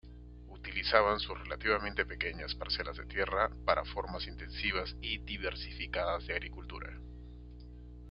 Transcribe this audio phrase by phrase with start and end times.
[0.47, 6.99] Utilizaban sus relativamente pequeñas parcelas de tierra para formas intensivas y diversificadas de agricultura.